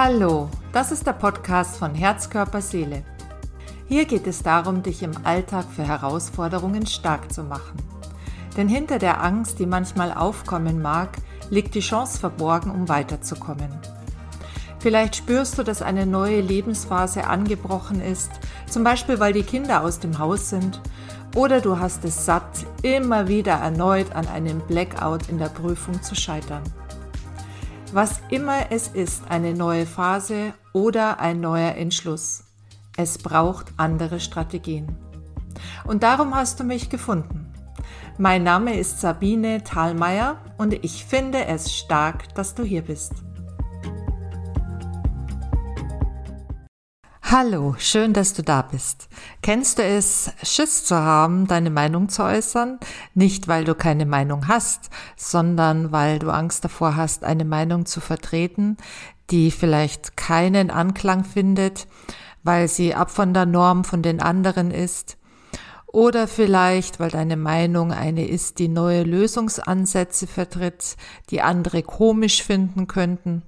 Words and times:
Hallo, 0.00 0.48
das 0.72 0.92
ist 0.92 1.08
der 1.08 1.12
Podcast 1.12 1.76
von 1.76 1.92
Herz, 1.92 2.30
Körper, 2.30 2.60
Seele. 2.60 3.02
Hier 3.88 4.04
geht 4.04 4.28
es 4.28 4.44
darum, 4.44 4.84
dich 4.84 5.02
im 5.02 5.10
Alltag 5.24 5.64
für 5.74 5.82
Herausforderungen 5.82 6.86
stark 6.86 7.32
zu 7.32 7.42
machen. 7.42 7.82
Denn 8.56 8.68
hinter 8.68 9.00
der 9.00 9.24
Angst, 9.24 9.58
die 9.58 9.66
manchmal 9.66 10.12
aufkommen 10.12 10.80
mag, 10.80 11.16
liegt 11.50 11.74
die 11.74 11.80
Chance 11.80 12.20
verborgen, 12.20 12.70
um 12.70 12.88
weiterzukommen. 12.88 13.76
Vielleicht 14.78 15.16
spürst 15.16 15.58
du, 15.58 15.64
dass 15.64 15.82
eine 15.82 16.06
neue 16.06 16.42
Lebensphase 16.42 17.26
angebrochen 17.26 18.00
ist, 18.00 18.30
zum 18.70 18.84
Beispiel 18.84 19.18
weil 19.18 19.32
die 19.32 19.42
Kinder 19.42 19.82
aus 19.82 19.98
dem 19.98 20.20
Haus 20.20 20.48
sind, 20.48 20.80
oder 21.34 21.60
du 21.60 21.80
hast 21.80 22.04
es 22.04 22.24
satt, 22.24 22.66
immer 22.82 23.26
wieder 23.26 23.54
erneut 23.54 24.14
an 24.14 24.28
einem 24.28 24.60
Blackout 24.60 25.28
in 25.28 25.38
der 25.38 25.48
Prüfung 25.48 26.00
zu 26.04 26.14
scheitern. 26.14 26.62
Was 27.92 28.20
immer 28.28 28.70
es 28.70 28.88
ist, 28.88 29.30
eine 29.30 29.54
neue 29.54 29.86
Phase 29.86 30.52
oder 30.74 31.20
ein 31.20 31.40
neuer 31.40 31.74
Entschluss. 31.74 32.44
Es 32.98 33.16
braucht 33.16 33.72
andere 33.78 34.20
Strategien. 34.20 34.94
Und 35.84 36.02
darum 36.02 36.34
hast 36.34 36.60
du 36.60 36.64
mich 36.64 36.90
gefunden. 36.90 37.50
Mein 38.18 38.42
Name 38.42 38.78
ist 38.78 39.00
Sabine 39.00 39.64
Thalmeier 39.64 40.36
und 40.58 40.74
ich 40.84 41.04
finde 41.06 41.46
es 41.46 41.74
stark, 41.74 42.34
dass 42.34 42.54
du 42.54 42.62
hier 42.62 42.82
bist. 42.82 43.12
Hallo, 47.30 47.74
schön, 47.76 48.14
dass 48.14 48.32
du 48.32 48.42
da 48.42 48.62
bist. 48.62 49.06
Kennst 49.42 49.76
du 49.76 49.82
es, 49.82 50.32
Schiss 50.42 50.86
zu 50.86 50.96
haben, 50.96 51.46
deine 51.46 51.68
Meinung 51.68 52.08
zu 52.08 52.22
äußern? 52.22 52.78
Nicht, 53.12 53.48
weil 53.48 53.64
du 53.64 53.74
keine 53.74 54.06
Meinung 54.06 54.48
hast, 54.48 54.88
sondern 55.14 55.92
weil 55.92 56.20
du 56.20 56.30
Angst 56.30 56.64
davor 56.64 56.96
hast, 56.96 57.24
eine 57.24 57.44
Meinung 57.44 57.84
zu 57.84 58.00
vertreten, 58.00 58.78
die 59.28 59.50
vielleicht 59.50 60.16
keinen 60.16 60.70
Anklang 60.70 61.22
findet, 61.22 61.86
weil 62.44 62.66
sie 62.66 62.94
ab 62.94 63.10
von 63.10 63.34
der 63.34 63.44
Norm 63.44 63.84
von 63.84 64.00
den 64.00 64.22
anderen 64.22 64.70
ist. 64.70 65.18
Oder 65.86 66.28
vielleicht, 66.28 66.98
weil 66.98 67.10
deine 67.10 67.36
Meinung 67.36 67.92
eine 67.92 68.26
ist, 68.26 68.58
die 68.58 68.68
neue 68.68 69.02
Lösungsansätze 69.02 70.26
vertritt, 70.26 70.96
die 71.28 71.42
andere 71.42 71.82
komisch 71.82 72.42
finden 72.42 72.86
könnten 72.86 73.42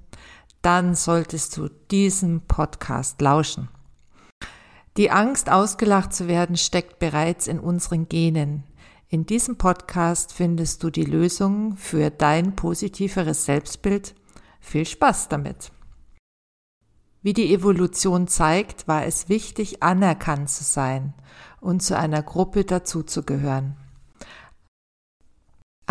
dann 0.61 0.95
solltest 0.95 1.57
du 1.57 1.69
diesem 1.89 2.41
Podcast 2.41 3.21
lauschen. 3.21 3.69
Die 4.97 5.09
Angst, 5.09 5.49
ausgelacht 5.49 6.13
zu 6.13 6.27
werden, 6.27 6.57
steckt 6.57 6.99
bereits 6.99 7.47
in 7.47 7.59
unseren 7.59 8.09
Genen. 8.09 8.63
In 9.07 9.25
diesem 9.25 9.57
Podcast 9.57 10.33
findest 10.33 10.83
du 10.83 10.89
die 10.89 11.05
Lösung 11.05 11.77
für 11.77 12.09
dein 12.09 12.55
positiveres 12.55 13.45
Selbstbild. 13.45 14.15
Viel 14.59 14.85
Spaß 14.85 15.29
damit! 15.29 15.71
Wie 17.23 17.33
die 17.33 17.53
Evolution 17.53 18.27
zeigt, 18.27 18.87
war 18.87 19.05
es 19.05 19.29
wichtig, 19.29 19.83
anerkannt 19.83 20.49
zu 20.49 20.63
sein 20.63 21.13
und 21.59 21.83
zu 21.83 21.95
einer 21.95 22.23
Gruppe 22.23 22.65
dazuzugehören. 22.65 23.77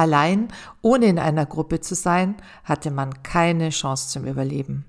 Allein, 0.01 0.49
ohne 0.81 1.05
in 1.05 1.19
einer 1.19 1.45
Gruppe 1.45 1.81
zu 1.81 1.95
sein, 1.95 2.37
hatte 2.65 2.91
man 2.91 3.23
keine 3.23 3.69
Chance 3.69 4.09
zum 4.09 4.25
Überleben. 4.25 4.87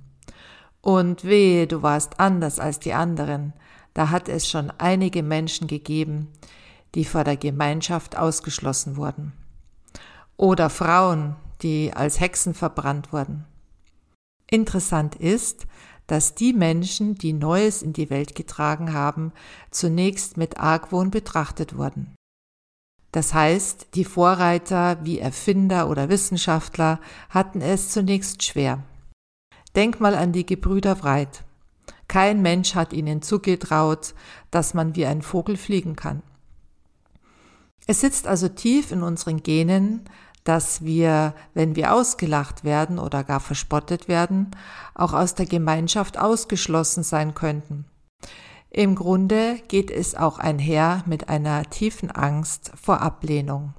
Und 0.79 1.25
wehe, 1.25 1.67
du 1.67 1.81
warst 1.81 2.21
anders 2.21 2.59
als 2.59 2.79
die 2.79 2.93
anderen, 2.93 3.51
da 3.93 4.09
hat 4.09 4.29
es 4.29 4.47
schon 4.47 4.71
einige 4.77 5.21
Menschen 5.21 5.67
gegeben, 5.67 6.29
die 6.95 7.03
vor 7.03 7.25
der 7.25 7.35
Gemeinschaft 7.35 8.17
ausgeschlossen 8.17 8.95
wurden. 8.95 9.33
Oder 10.37 10.69
Frauen, 10.69 11.35
die 11.61 11.91
als 11.93 12.21
Hexen 12.21 12.53
verbrannt 12.53 13.11
wurden. 13.11 13.43
Interessant 14.49 15.15
ist, 15.15 15.67
dass 16.07 16.35
die 16.35 16.53
Menschen, 16.53 17.15
die 17.15 17.33
Neues 17.33 17.81
in 17.81 17.91
die 17.91 18.09
Welt 18.09 18.33
getragen 18.33 18.93
haben, 18.93 19.33
zunächst 19.71 20.37
mit 20.37 20.57
Argwohn 20.57 21.11
betrachtet 21.11 21.75
wurden. 21.75 22.15
Das 23.11 23.33
heißt, 23.33 23.87
die 23.95 24.05
Vorreiter 24.05 24.97
wie 25.03 25.19
Erfinder 25.19 25.89
oder 25.89 26.09
Wissenschaftler 26.09 26.99
hatten 27.29 27.61
es 27.61 27.89
zunächst 27.89 28.43
schwer. 28.43 28.83
Denk 29.75 29.99
mal 29.99 30.15
an 30.15 30.31
die 30.31 30.45
Gebrüder 30.45 31.03
Wright. 31.03 31.43
Kein 32.07 32.41
Mensch 32.41 32.75
hat 32.75 32.93
ihnen 32.93 33.21
zugetraut, 33.21 34.13
dass 34.49 34.73
man 34.73 34.95
wie 34.95 35.05
ein 35.05 35.21
Vogel 35.21 35.57
fliegen 35.57 35.95
kann. 35.95 36.23
Es 37.87 38.01
sitzt 38.01 38.27
also 38.27 38.47
tief 38.47 38.91
in 38.91 39.01
unseren 39.01 39.43
Genen, 39.43 40.01
dass 40.43 40.83
wir, 40.83 41.33
wenn 41.53 41.75
wir 41.75 41.93
ausgelacht 41.93 42.63
werden 42.63 42.99
oder 42.99 43.23
gar 43.23 43.39
verspottet 43.39 44.07
werden, 44.07 44.51
auch 44.95 45.13
aus 45.13 45.35
der 45.35 45.45
Gemeinschaft 45.45 46.17
ausgeschlossen 46.17 47.03
sein 47.03 47.33
könnten. 47.33 47.85
Im 48.73 48.95
Grunde 48.95 49.59
geht 49.67 49.91
es 49.91 50.15
auch 50.15 50.39
einher 50.39 51.03
mit 51.05 51.27
einer 51.27 51.69
tiefen 51.69 52.09
Angst 52.09 52.71
vor 52.81 53.01
Ablehnung. 53.01 53.73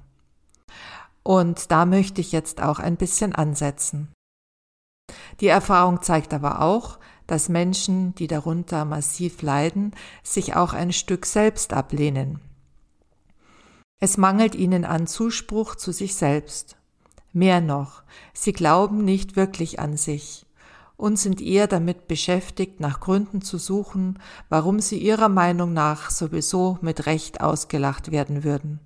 Und 1.23 1.71
da 1.71 1.87
möchte 1.87 2.21
ich 2.21 2.31
jetzt 2.31 2.61
auch 2.61 2.77
ein 2.77 2.95
bisschen 2.95 3.33
ansetzen. 3.33 4.13
Die 5.39 5.47
Erfahrung 5.47 6.03
zeigt 6.03 6.31
aber 6.31 6.61
auch, 6.61 6.99
dass 7.25 7.49
Menschen, 7.49 8.13
die 8.15 8.27
darunter 8.27 8.85
massiv 8.85 9.41
leiden, 9.41 9.95
sich 10.21 10.55
auch 10.55 10.73
ein 10.73 10.93
Stück 10.93 11.25
selbst 11.25 11.73
ablehnen. 11.73 12.39
Es 13.99 14.17
mangelt 14.17 14.53
ihnen 14.53 14.85
an 14.85 15.07
Zuspruch 15.07 15.75
zu 15.75 15.91
sich 15.91 16.13
selbst. 16.13 16.77
Mehr 17.31 17.61
noch, 17.61 18.03
sie 18.33 18.53
glauben 18.53 19.03
nicht 19.03 19.35
wirklich 19.35 19.79
an 19.79 19.97
sich 19.97 20.45
und 20.97 21.17
sind 21.17 21.41
eher 21.41 21.67
damit 21.67 22.07
beschäftigt, 22.07 22.79
nach 22.79 22.99
Gründen 22.99 23.41
zu 23.41 23.57
suchen, 23.57 24.19
warum 24.49 24.79
sie 24.79 24.97
ihrer 24.97 25.29
Meinung 25.29 25.73
nach 25.73 26.09
sowieso 26.09 26.77
mit 26.81 27.05
Recht 27.05 27.41
ausgelacht 27.41 28.11
werden 28.11 28.43
würden. 28.43 28.79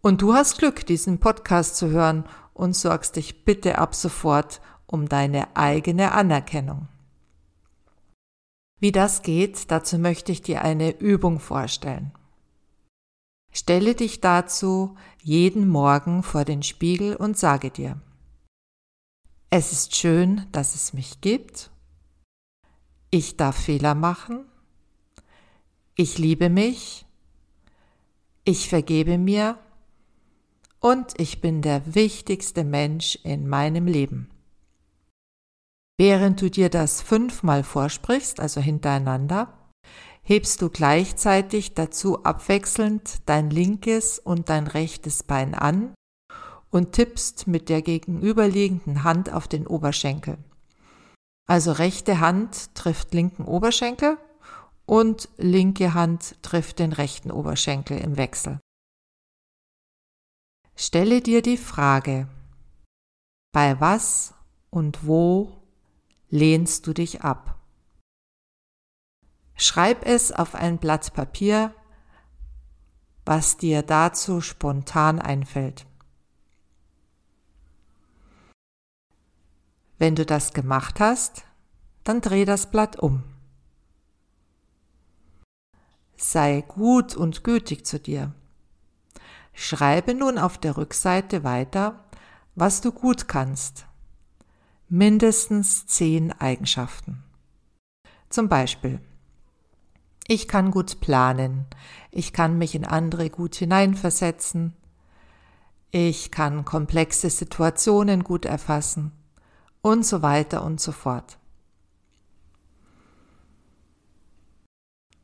Und 0.00 0.22
du 0.22 0.34
hast 0.34 0.58
Glück, 0.58 0.86
diesen 0.86 1.18
Podcast 1.18 1.76
zu 1.76 1.88
hören 1.88 2.24
und 2.54 2.76
sorgst 2.76 3.16
dich 3.16 3.44
bitte 3.44 3.78
ab 3.78 3.94
sofort 3.94 4.60
um 4.86 5.08
deine 5.08 5.56
eigene 5.56 6.12
Anerkennung. 6.12 6.88
Wie 8.78 8.92
das 8.92 9.22
geht, 9.22 9.70
dazu 9.70 9.98
möchte 9.98 10.32
ich 10.32 10.42
dir 10.42 10.62
eine 10.62 10.98
Übung 10.98 11.40
vorstellen. 11.40 12.12
Stelle 13.50 13.94
dich 13.94 14.20
dazu 14.20 14.96
jeden 15.22 15.66
Morgen 15.66 16.22
vor 16.22 16.44
den 16.44 16.62
Spiegel 16.62 17.16
und 17.16 17.38
sage 17.38 17.70
dir, 17.70 18.00
es 19.56 19.72
ist 19.72 19.96
schön, 19.96 20.46
dass 20.52 20.74
es 20.74 20.92
mich 20.92 21.22
gibt. 21.22 21.70
Ich 23.08 23.38
darf 23.38 23.56
Fehler 23.56 23.94
machen. 23.94 24.44
Ich 25.94 26.18
liebe 26.18 26.50
mich. 26.50 27.06
Ich 28.44 28.68
vergebe 28.68 29.16
mir. 29.16 29.58
Und 30.78 31.18
ich 31.18 31.40
bin 31.40 31.62
der 31.62 31.94
wichtigste 31.94 32.64
Mensch 32.64 33.18
in 33.22 33.48
meinem 33.48 33.86
Leben. 33.86 34.28
Während 35.96 36.42
du 36.42 36.50
dir 36.50 36.68
das 36.68 37.00
fünfmal 37.00 37.64
vorsprichst, 37.64 38.40
also 38.40 38.60
hintereinander, 38.60 39.56
hebst 40.20 40.60
du 40.60 40.68
gleichzeitig 40.68 41.72
dazu 41.72 42.22
abwechselnd 42.24 43.22
dein 43.24 43.48
linkes 43.48 44.18
und 44.18 44.50
dein 44.50 44.66
rechtes 44.66 45.22
Bein 45.22 45.54
an 45.54 45.94
und 46.76 46.92
tippst 46.92 47.46
mit 47.46 47.70
der 47.70 47.80
gegenüberliegenden 47.80 49.02
Hand 49.02 49.32
auf 49.32 49.48
den 49.48 49.66
Oberschenkel. 49.66 50.36
Also 51.48 51.72
rechte 51.72 52.20
Hand 52.20 52.74
trifft 52.74 53.14
linken 53.14 53.46
Oberschenkel 53.46 54.18
und 54.84 55.30
linke 55.38 55.94
Hand 55.94 56.36
trifft 56.42 56.78
den 56.78 56.92
rechten 56.92 57.30
Oberschenkel 57.30 57.96
im 57.98 58.18
Wechsel. 58.18 58.60
Stelle 60.74 61.22
dir 61.22 61.40
die 61.40 61.56
Frage, 61.56 62.28
bei 63.52 63.80
was 63.80 64.34
und 64.68 65.06
wo 65.06 65.56
lehnst 66.28 66.86
du 66.86 66.92
dich 66.92 67.22
ab? 67.22 67.58
Schreib 69.54 70.04
es 70.04 70.30
auf 70.30 70.54
ein 70.54 70.76
Blatt 70.76 71.14
Papier, 71.14 71.72
was 73.24 73.56
dir 73.56 73.80
dazu 73.80 74.42
spontan 74.42 75.18
einfällt. 75.18 75.86
Wenn 79.98 80.14
du 80.14 80.26
das 80.26 80.52
gemacht 80.52 81.00
hast, 81.00 81.44
dann 82.04 82.20
dreh 82.20 82.44
das 82.44 82.70
Blatt 82.70 82.98
um. 82.98 83.22
Sei 86.16 86.62
gut 86.66 87.14
und 87.14 87.44
gütig 87.44 87.84
zu 87.86 87.98
dir. 87.98 88.32
Schreibe 89.52 90.14
nun 90.14 90.38
auf 90.38 90.58
der 90.58 90.76
Rückseite 90.76 91.44
weiter, 91.44 92.04
was 92.54 92.80
du 92.80 92.92
gut 92.92 93.28
kannst. 93.28 93.86
Mindestens 94.88 95.86
zehn 95.86 96.32
Eigenschaften. 96.32 97.22
Zum 98.28 98.48
Beispiel, 98.48 99.00
ich 100.28 100.48
kann 100.48 100.70
gut 100.70 101.00
planen, 101.00 101.66
ich 102.10 102.32
kann 102.32 102.58
mich 102.58 102.74
in 102.74 102.84
andere 102.84 103.30
gut 103.30 103.54
hineinversetzen, 103.54 104.74
ich 105.90 106.30
kann 106.30 106.64
komplexe 106.64 107.30
Situationen 107.30 108.24
gut 108.24 108.44
erfassen, 108.44 109.12
und 109.86 110.04
so 110.04 110.20
weiter 110.20 110.64
und 110.64 110.80
so 110.80 110.90
fort. 110.90 111.38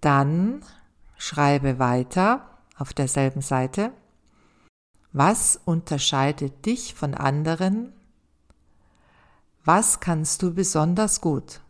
Dann 0.01 0.65
schreibe 1.19 1.81
weiter 1.81 2.49
auf 2.79 2.93
derselben 2.93 3.41
Seite, 3.41 3.93
was 5.13 5.61
unterscheidet 5.65 6.65
dich 6.65 6.95
von 6.95 7.15
anderen? 7.15 7.93
Was 9.65 9.99
kannst 9.99 10.43
du 10.43 10.55
besonders 10.55 11.21
gut? 11.21 11.61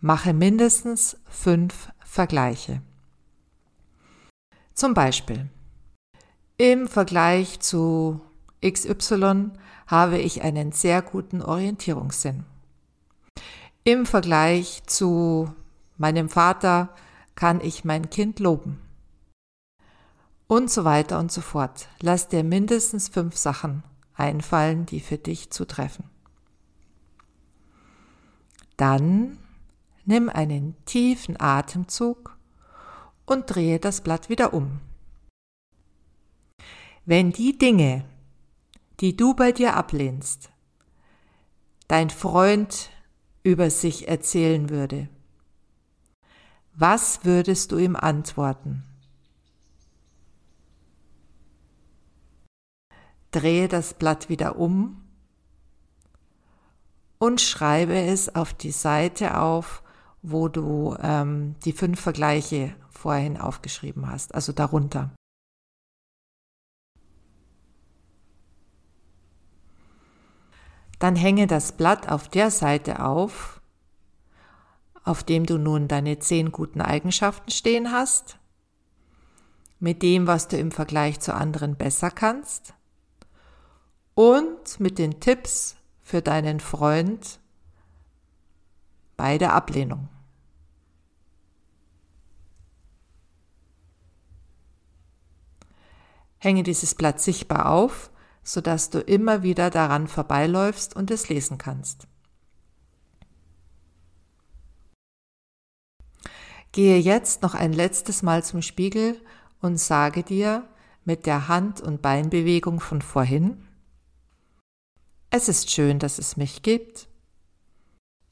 Mache 0.00 0.32
mindestens 0.32 1.18
fünf 1.28 1.90
Vergleiche. 1.98 2.80
Zum 4.72 4.94
Beispiel, 4.94 5.50
im 6.56 6.88
Vergleich 6.88 7.60
zu 7.60 8.22
XY 8.64 9.50
habe 9.86 10.18
ich 10.18 10.42
einen 10.42 10.72
sehr 10.72 11.02
guten 11.02 11.42
Orientierungssinn. 11.42 12.44
Im 13.84 14.04
Vergleich 14.06 14.82
zu 14.86 15.52
meinem 15.96 16.28
Vater 16.28 16.94
kann 17.34 17.60
ich 17.60 17.84
mein 17.84 18.10
Kind 18.10 18.38
loben. 18.38 18.80
Und 20.46 20.70
so 20.70 20.84
weiter 20.84 21.18
und 21.18 21.32
so 21.32 21.40
fort. 21.40 21.88
Lass 22.00 22.28
dir 22.28 22.44
mindestens 22.44 23.08
fünf 23.08 23.36
Sachen 23.36 23.82
einfallen, 24.14 24.84
die 24.84 25.00
für 25.00 25.16
dich 25.16 25.50
zutreffen. 25.50 26.04
Dann 28.76 29.38
nimm 30.04 30.28
einen 30.28 30.74
tiefen 30.84 31.40
Atemzug 31.40 32.36
und 33.26 33.46
drehe 33.46 33.78
das 33.78 34.00
Blatt 34.00 34.28
wieder 34.28 34.52
um. 34.52 34.80
Wenn 37.06 37.32
die 37.32 37.56
Dinge, 37.56 38.04
die 39.00 39.16
du 39.16 39.34
bei 39.34 39.52
dir 39.52 39.76
ablehnst, 39.76 40.50
dein 41.88 42.10
Freund 42.10 42.90
über 43.42 43.70
sich 43.70 44.08
erzählen 44.08 44.68
würde, 44.68 45.08
was 46.74 47.24
würdest 47.24 47.72
du 47.72 47.78
ihm 47.78 47.96
antworten? 47.96 48.84
Drehe 53.30 53.68
das 53.68 53.94
Blatt 53.94 54.28
wieder 54.28 54.56
um 54.56 55.02
und 57.18 57.40
schreibe 57.40 57.98
es 57.98 58.34
auf 58.34 58.54
die 58.54 58.72
Seite 58.72 59.38
auf, 59.38 59.82
wo 60.22 60.48
du 60.48 60.96
ähm, 61.00 61.54
die 61.64 61.72
fünf 61.72 62.00
Vergleiche 62.00 62.74
vorhin 62.90 63.36
aufgeschrieben 63.36 64.10
hast, 64.10 64.34
also 64.34 64.52
darunter. 64.52 65.10
Dann 71.00 71.16
hänge 71.16 71.46
das 71.46 71.72
Blatt 71.72 72.08
auf 72.10 72.28
der 72.28 72.50
Seite 72.50 73.02
auf, 73.02 73.62
auf 75.02 75.24
dem 75.24 75.46
du 75.46 75.56
nun 75.56 75.88
deine 75.88 76.18
zehn 76.18 76.52
guten 76.52 76.82
Eigenschaften 76.82 77.50
stehen 77.50 77.90
hast, 77.90 78.38
mit 79.78 80.02
dem, 80.02 80.26
was 80.26 80.46
du 80.46 80.58
im 80.58 80.70
Vergleich 80.70 81.18
zu 81.18 81.34
anderen 81.34 81.74
besser 81.74 82.10
kannst 82.10 82.74
und 84.14 84.78
mit 84.78 84.98
den 84.98 85.20
Tipps 85.20 85.76
für 86.02 86.20
deinen 86.20 86.60
Freund 86.60 87.40
bei 89.16 89.38
der 89.38 89.54
Ablehnung. 89.54 90.10
Hänge 96.36 96.62
dieses 96.62 96.94
Blatt 96.94 97.22
sichtbar 97.22 97.70
auf 97.70 98.10
sodass 98.52 98.90
du 98.90 98.98
immer 98.98 99.44
wieder 99.44 99.70
daran 99.70 100.08
vorbeiläufst 100.08 100.96
und 100.96 101.12
es 101.12 101.28
lesen 101.28 101.56
kannst. 101.56 102.08
Gehe 106.72 106.98
jetzt 106.98 107.42
noch 107.42 107.54
ein 107.54 107.72
letztes 107.72 108.22
Mal 108.22 108.42
zum 108.42 108.60
Spiegel 108.60 109.20
und 109.60 109.78
sage 109.78 110.24
dir 110.24 110.68
mit 111.04 111.26
der 111.26 111.46
Hand- 111.46 111.80
und 111.80 112.02
Beinbewegung 112.02 112.80
von 112.80 113.02
vorhin, 113.02 113.68
es 115.30 115.48
ist 115.48 115.70
schön, 115.70 116.00
dass 116.00 116.18
es 116.18 116.36
mich 116.36 116.62
gibt. 116.62 117.06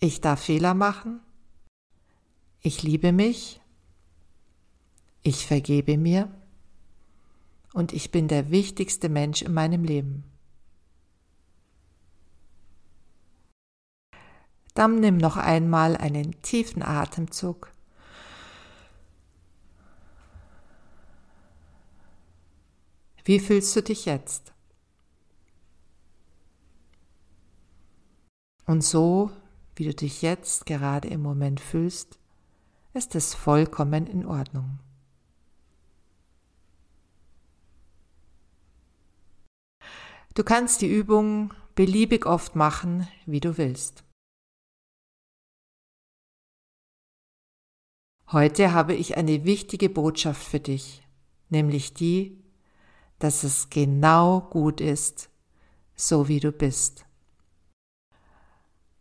Ich 0.01 0.21
darf 0.21 0.43
Fehler 0.43 0.75
machen. 0.75 1.21
Ich 2.61 2.83
liebe 2.83 3.13
mich. 3.13 3.61
Ich 5.23 5.47
vergebe 5.47 5.97
mir 5.97 6.29
und 7.73 7.93
ich 7.93 8.11
bin 8.11 8.29
der 8.29 8.51
wichtigste 8.51 9.09
Mensch 9.09 9.43
in 9.43 9.55
meinem 9.55 9.85
Leben. 9.85 10.25
Dann 14.75 15.01
nimm 15.01 15.17
noch 15.17 15.37
einmal 15.37 15.97
einen 15.97 16.41
tiefen 16.43 16.83
Atemzug. 16.83 17.73
Wie 23.25 23.41
fühlst 23.41 23.75
du 23.77 23.83
dich 23.83 24.07
jetzt? 24.07 24.53
Und 28.65 28.85
so, 28.85 29.31
wie 29.77 29.85
du 29.85 29.95
dich 29.95 30.23
jetzt 30.23 30.65
gerade 30.65 31.09
im 31.09 31.23
Moment 31.23 31.61
fühlst, 31.61 32.19
ist 32.95 33.15
es 33.15 33.35
vollkommen 33.35 34.07
in 34.07 34.25
Ordnung. 34.25 34.79
Du 40.39 40.45
kannst 40.45 40.83
die 40.83 40.87
Übung 40.87 41.53
beliebig 41.75 42.25
oft 42.25 42.55
machen, 42.55 43.09
wie 43.27 43.41
du 43.41 43.59
willst. 43.59 44.05
Heute 48.31 48.73
habe 48.73 48.95
ich 48.95 49.17
eine 49.17 49.45
wichtige 49.45 49.91
Botschaft 49.91 50.45
für 50.45 50.61
dich, 50.61 51.05
nämlich 51.49 51.93
die, 51.93 52.41
dass 53.19 53.43
es 53.43 53.69
genau 53.69 54.43
gut 54.43 54.81
ist, 54.81 55.29
so 55.97 56.29
wie 56.29 56.39
du 56.39 56.53
bist. 56.53 57.05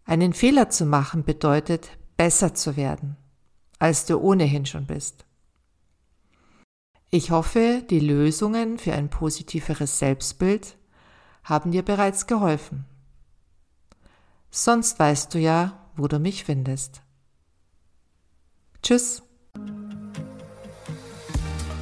Einen 0.06 0.34
Fehler 0.34 0.72
zu 0.72 0.88
machen 0.88 1.24
bedeutet, 1.24 2.00
besser 2.16 2.56
zu 2.56 2.78
werden, 2.78 3.16
als 3.78 4.08
du 4.08 4.18
ohnehin 4.18 4.66
schon 4.66 4.88
bist. 4.88 5.28
Ich 7.12 7.30
hoffe, 7.30 7.86
die 7.92 8.00
Lösungen 8.00 8.80
für 8.80 8.94
ein 8.94 9.12
positiveres 9.12 10.00
Selbstbild 10.00 10.78
haben 11.48 11.72
dir 11.72 11.84
bereits 11.84 12.28
geholfen. 12.28 12.86
Sonst 14.52 15.00
weißt 15.00 15.34
du 15.34 15.40
ja, 15.40 15.74
wo 15.96 16.08
du 16.08 16.20
mich 16.20 16.44
findest. 16.44 17.02
Tschüss. 18.84 19.24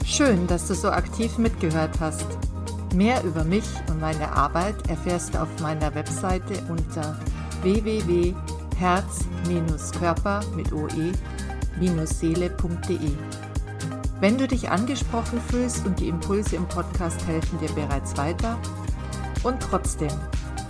Schön, 0.05 0.47
dass 0.47 0.67
du 0.67 0.75
so 0.75 0.89
aktiv 0.89 1.37
mitgehört 1.37 1.99
hast. 1.99 2.25
Mehr 2.93 3.21
über 3.23 3.43
mich 3.43 3.65
und 3.89 3.99
meine 3.99 4.31
Arbeit 4.31 4.87
erfährst 4.87 5.33
du 5.33 5.41
auf 5.41 5.49
meiner 5.59 5.93
Webseite 5.95 6.63
unter 6.69 7.19
www.herz-körper 7.61 10.41
mit 10.55 10.71
oe-seele.de. 10.71 11.11
Wenn 14.21 14.37
du 14.37 14.47
dich 14.47 14.69
angesprochen 14.69 15.41
fühlst 15.41 15.85
und 15.85 15.99
die 15.99 16.07
Impulse 16.07 16.55
im 16.55 16.65
Podcast 16.67 17.27
helfen 17.27 17.59
dir 17.59 17.73
bereits 17.73 18.15
weiter, 18.15 18.57
und 19.45 19.59
trotzdem, 19.59 20.11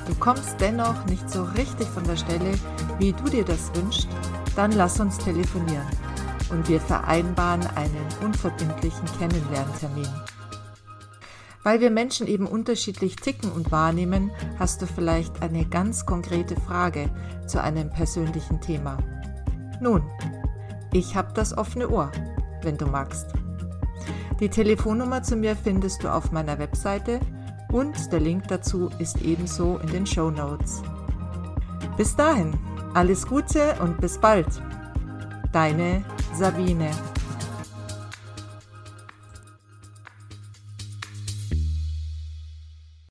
du 0.06 0.14
kommst 0.20 0.60
dennoch 0.60 1.06
nicht 1.06 1.30
so 1.30 1.44
richtig 1.44 1.88
von 1.88 2.04
der 2.04 2.18
Stelle, 2.18 2.60
wie 3.00 3.14
du 3.14 3.24
dir 3.24 3.46
das 3.46 3.74
wünschst, 3.74 4.08
dann 4.56 4.74
lass 4.74 5.00
uns 5.00 5.18
telefonieren 5.18 5.88
und 6.52 6.68
wir 6.68 6.80
vereinbaren 6.80 7.66
einen 7.76 8.06
unverbindlichen 8.22 9.08
Kennenlerntermin. 9.18 10.10
Weil 11.64 11.80
wir 11.80 11.90
Menschen 11.90 12.28
eben 12.28 12.46
unterschiedlich 12.46 13.16
ticken 13.16 13.52
und 13.52 13.72
wahrnehmen, 13.72 14.30
hast 14.60 14.82
du 14.82 14.86
vielleicht 14.86 15.42
eine 15.42 15.66
ganz 15.66 16.06
konkrete 16.06 16.60
Frage 16.60 17.10
zu 17.48 17.62
einem 17.62 17.90
persönlichen 17.90 18.62
Thema. 18.62 18.98
Nun, 19.82 20.04
ich 20.94 21.16
habe 21.16 21.34
das 21.34 21.58
offene 21.58 21.90
Ohr, 21.90 22.12
wenn 22.62 22.78
du 22.78 22.86
magst. 22.86 23.28
Die 24.40 24.50
Telefonnummer 24.50 25.24
zu 25.24 25.38
mir 25.38 25.56
findest 25.56 26.04
du 26.04 26.14
auf 26.14 26.32
meiner 26.32 26.60
Webseite 26.60 27.20
und 27.72 28.12
der 28.12 28.20
Link 28.20 28.48
dazu 28.48 28.90
ist 29.00 29.22
ebenso 29.22 29.78
in 29.80 29.88
den 29.92 30.06
Show 30.06 30.30
Notes. 30.30 30.82
Bis 31.98 32.16
dahin, 32.16 32.54
alles 32.94 33.26
Gute 33.26 33.76
und 33.82 34.00
bis 34.00 34.18
bald. 34.18 34.48
Deine 35.52 36.04
Sabine. 36.34 36.92